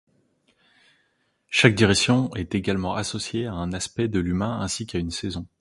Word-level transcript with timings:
Chaque 1.51 1.75
direction 1.75 2.33
est 2.33 2.55
également 2.55 2.95
associée 2.95 3.45
à 3.45 3.53
un 3.53 3.71
aspect 3.71 4.07
de 4.07 4.19
l’humain 4.19 4.59
ainsi 4.59 4.87
qu’à 4.87 4.97
une 4.97 5.11
saison. 5.11 5.45